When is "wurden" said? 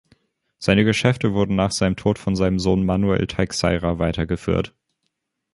1.35-1.55